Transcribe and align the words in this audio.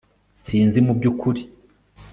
Sinzi 0.43 0.77
mubyukuri 0.85 1.41